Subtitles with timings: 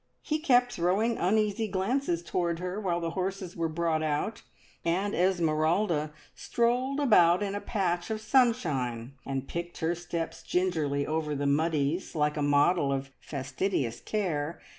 [0.23, 4.41] He kept throwing uneasy glances towards her while the horses were brought out,
[4.83, 11.35] and Esmeralda strolled about in a patch of sunshine, and picked her steps gingerly over
[11.35, 14.59] the muddles, like a model of fastidious care.